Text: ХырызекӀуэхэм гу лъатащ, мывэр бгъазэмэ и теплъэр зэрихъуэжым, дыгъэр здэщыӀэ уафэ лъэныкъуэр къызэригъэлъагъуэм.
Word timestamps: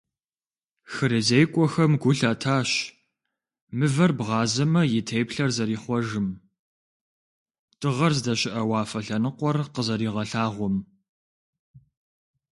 ХырызекӀуэхэм 0.93 1.91
гу 2.01 2.11
лъатащ, 2.17 2.69
мывэр 3.77 4.11
бгъазэмэ 4.17 4.81
и 4.99 4.99
теплъэр 5.09 5.51
зэрихъуэжым, 5.57 6.27
дыгъэр 7.79 8.13
здэщыӀэ 8.17 8.61
уафэ 8.69 8.99
лъэныкъуэр 9.05 9.57
къызэригъэлъагъуэм. 9.73 10.75